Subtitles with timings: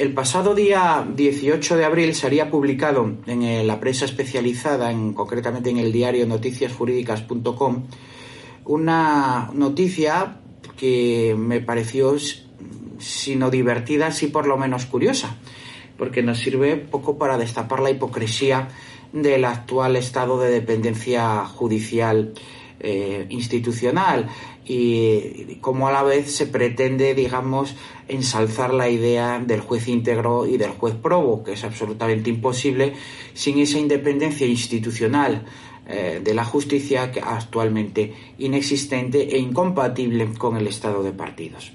[0.00, 5.76] El pasado día 18 de abril sería publicado en la prensa especializada, en, concretamente en
[5.76, 7.84] el diario noticiasjurídicas.com,
[8.64, 10.38] una noticia
[10.78, 12.16] que me pareció,
[12.98, 15.36] sino divertida, sí por lo menos curiosa,
[15.98, 18.68] porque nos sirve poco para destapar la hipocresía
[19.12, 22.32] del actual estado de dependencia judicial
[22.80, 24.28] eh, institucional
[24.64, 27.74] y cómo a la vez se pretende, digamos,
[28.08, 32.94] ensalzar la idea del juez íntegro y del juez probo, que es absolutamente imposible
[33.34, 35.44] sin esa independencia institucional
[35.86, 41.72] eh, de la justicia que actualmente inexistente e incompatible con el estado de partidos.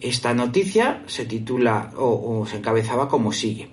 [0.00, 3.68] Esta noticia se titula o se encabezaba como sigue.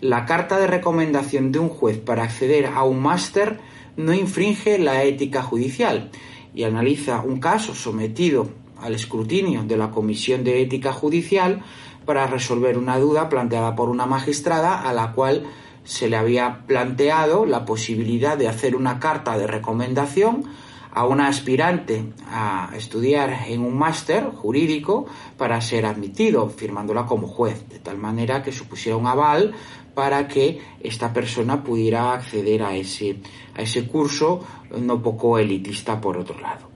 [0.00, 3.58] La carta de recomendación de un juez para acceder a un máster
[4.04, 6.10] no infringe la ética judicial
[6.54, 8.48] y analiza un caso sometido
[8.80, 11.62] al escrutinio de la Comisión de Ética Judicial
[12.04, 15.44] para resolver una duda planteada por una magistrada a la cual
[15.84, 20.44] se le había planteado la posibilidad de hacer una carta de recomendación
[20.92, 25.06] a una aspirante a estudiar en un máster jurídico
[25.36, 29.54] para ser admitido, firmándola como juez, de tal manera que supusiera un aval
[29.94, 33.16] para que esta persona pudiera acceder a ese,
[33.54, 34.44] a ese curso
[34.78, 36.68] no poco elitista por otro lado.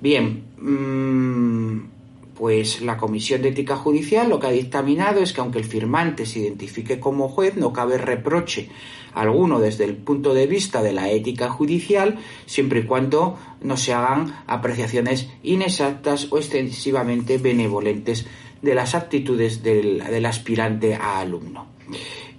[0.00, 2.00] Bien, mm,
[2.34, 6.24] pues la Comisión de Ética Judicial lo que ha dictaminado es que aunque el firmante
[6.24, 8.70] se identifique como juez, no cabe reproche
[9.12, 13.92] alguno desde el punto de vista de la ética judicial, siempre y cuando no se
[13.92, 18.26] hagan apreciaciones inexactas o excesivamente benevolentes
[18.62, 21.66] de las actitudes del aspirante a alumno.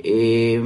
[0.03, 0.61] Eh,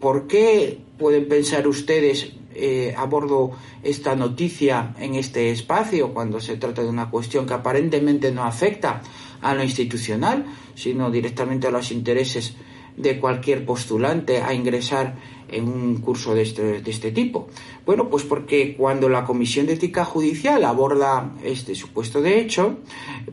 [0.00, 6.82] ¿Por qué pueden pensar ustedes eh, abordo esta noticia en este espacio cuando se trata
[6.82, 9.02] de una cuestión que aparentemente no afecta
[9.42, 12.54] a lo institucional, sino directamente a los intereses
[12.96, 15.16] de cualquier postulante a ingresar
[15.48, 17.48] en un curso de este, de este, tipo?
[17.84, 22.78] Bueno, pues porque cuando la Comisión de Ética Judicial aborda este supuesto de hecho,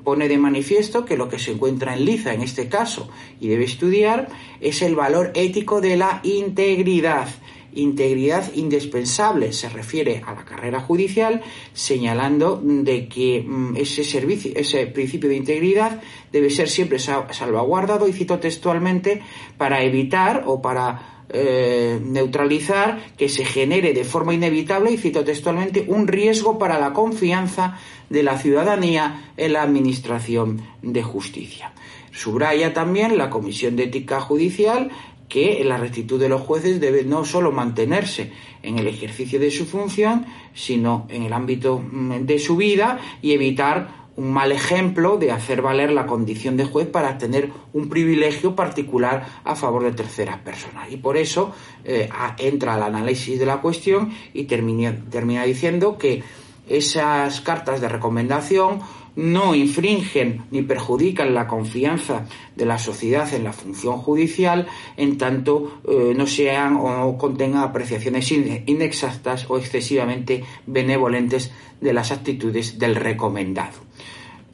[0.03, 3.09] pone de manifiesto que lo que se encuentra en liza en este caso
[3.39, 4.29] y debe estudiar
[4.61, 7.27] es el valor ético de la integridad
[7.75, 11.41] integridad indispensable se refiere a la carrera judicial,
[11.73, 18.13] señalando de que mm, ese servicio, ese principio de integridad debe ser siempre salvaguardado, y
[18.13, 19.21] cito textualmente,
[19.57, 25.85] para evitar o para eh, neutralizar que se genere de forma inevitable, y cito textualmente,
[25.87, 27.79] un riesgo para la confianza
[28.09, 31.73] de la ciudadanía en la administración de justicia.
[32.11, 34.91] Subraya también la Comisión de Ética Judicial
[35.27, 39.65] que la rectitud de los jueces debe no solo mantenerse en el ejercicio de su
[39.65, 45.31] función, sino en el ámbito mm, de su vida y evitar un mal ejemplo de
[45.31, 50.37] hacer valer la condición de juez para tener un privilegio particular a favor de terceras
[50.39, 50.91] personas.
[50.91, 51.53] Y por eso
[51.83, 56.23] eh, entra al análisis de la cuestión y termina, termina diciendo que
[56.67, 58.81] esas cartas de recomendación
[59.15, 62.25] no infringen ni perjudican la confianza
[62.55, 68.31] de la sociedad en la función judicial en tanto eh, no sean o contengan apreciaciones
[68.31, 73.92] inexactas o excesivamente benevolentes de las actitudes del recomendado.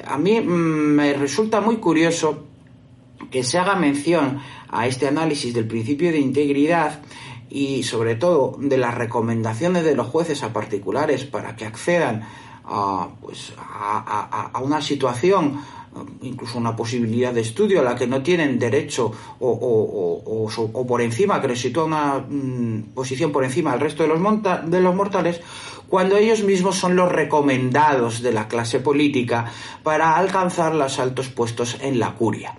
[0.10, 0.46] A mí mm,
[0.96, 2.46] me resulta muy curioso
[3.30, 4.40] que se haga mención
[4.70, 7.02] a este análisis del principio de integridad
[7.48, 12.24] y sobre todo de las recomendaciones de los jueces a particulares para que accedan
[12.66, 15.62] a, pues, a, una situación
[16.22, 21.48] incluso una posibilidad de estudio a la que no tienen derecho o, por encima, que
[21.48, 24.20] les sitúa una mm, posición por encima del resto de los,
[24.70, 25.42] de los mortales,
[25.88, 29.52] cuando ellos mismos son los recomendados de la clase política
[29.84, 32.56] para alcanzar los altos puestos en la curia.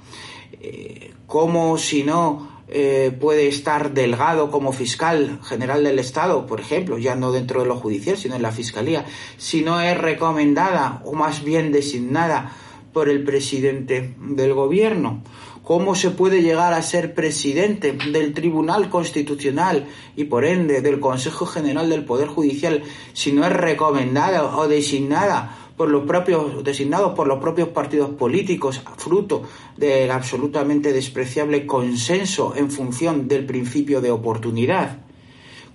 [0.53, 6.99] Eh, como si no eh, puede estar delgado como fiscal general del Estado, por ejemplo,
[6.99, 9.05] ya no dentro de lo judicial, sino en la Fiscalía,
[9.37, 12.53] si no es recomendada o más bien designada
[12.93, 15.23] por el presidente del gobierno.
[15.63, 21.47] ¿Cómo se puede llegar a ser presidente del Tribunal Constitucional y por ende del Consejo
[21.47, 22.83] General del Poder Judicial
[23.13, 28.83] si no es recomendada o designada por los propios, designados por los propios partidos políticos,
[28.97, 29.45] fruto
[29.77, 35.10] del absolutamente despreciable consenso en función del principio de oportunidad.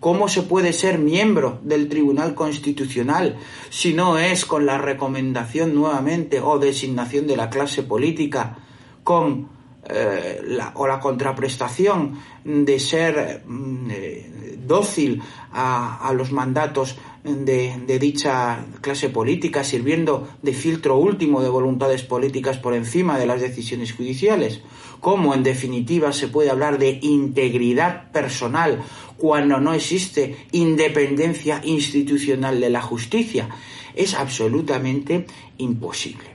[0.05, 3.37] ¿Cómo se puede ser miembro del Tribunal Constitucional
[3.71, 8.55] si no es con la recomendación nuevamente o designación de la clase política,
[9.03, 9.49] con
[9.89, 19.09] eh, o la contraprestación de ser mm, eh, dócil a, los mandatos de, dicha clase
[19.09, 24.61] política, sirviendo de filtro último de voluntades políticas por encima de las decisiones judiciales.
[24.99, 28.83] ¿Cómo, en definitiva, se puede hablar de integridad personal
[29.17, 33.49] cuando no existe independencia institucional de la justicia?
[33.95, 35.25] Es absolutamente
[35.57, 36.25] imposible.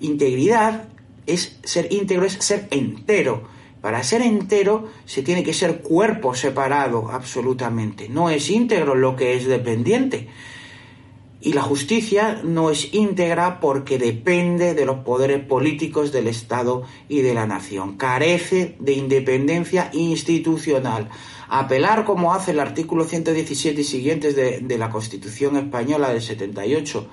[0.00, 0.88] Integridad
[1.26, 3.59] es ser íntegro, es ser entero.
[3.80, 8.08] Para ser entero se tiene que ser cuerpo separado absolutamente.
[8.08, 10.28] No es íntegro lo que es dependiente.
[11.42, 17.22] Y la justicia no es íntegra porque depende de los poderes políticos del Estado y
[17.22, 17.96] de la nación.
[17.96, 21.08] Carece de independencia institucional.
[21.48, 27.08] Apelar, como hace el artículo 117 y siguientes de, de la Constitución española del 78,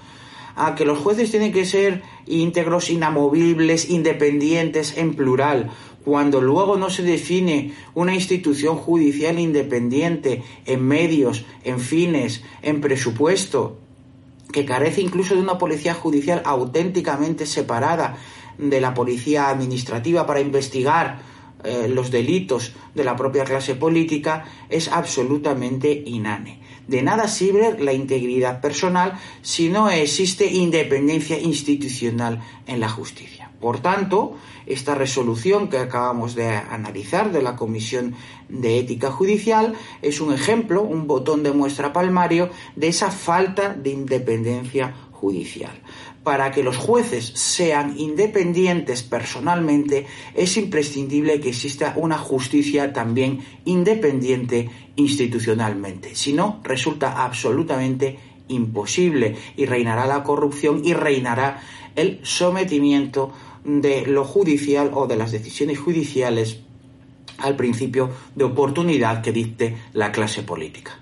[0.58, 5.72] a que los jueces tienen que ser íntegros, inamovibles, independientes en plural,
[6.08, 13.78] cuando luego no se define una institución judicial independiente en medios, en fines, en presupuesto,
[14.54, 18.16] que carece incluso de una policía judicial auténticamente separada
[18.58, 21.20] de la policía administrativa para investigar
[21.66, 26.62] eh, los delitos de la propia clase política, es absolutamente inane.
[26.88, 33.47] De nada sirve la integridad personal si no existe independencia institucional en la justicia.
[33.60, 38.16] Por tanto, esta resolución que acabamos de analizar de la Comisión
[38.50, 43.90] de Ética Judicial es un ejemplo, un botón de muestra palmario de esa falta de
[43.90, 45.82] independencia judicial
[46.28, 50.06] para que los jueces sean independientes personalmente,
[50.36, 56.16] es imprescindible que exista una justicia también independiente institucionalmente.
[56.16, 58.20] Si no, resulta absolutamente
[58.50, 61.62] imposible y reinará la corrupción y reinará
[61.96, 63.32] el sometimiento
[63.68, 66.62] de lo judicial o de las decisiones judiciales
[67.38, 71.00] al principio de oportunidad que dicte la clase política.